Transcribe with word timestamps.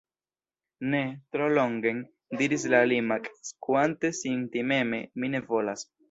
"Ne! 0.91 1.01
Tro 1.35 1.49
longen!" 1.57 1.99
diris 2.39 2.65
la 2.75 2.79
limak', 2.91 3.29
skuante 3.49 4.11
sin 4.21 4.41
timeme,"Mi 4.57 5.29
ne 5.35 5.43
volas." 5.51 5.85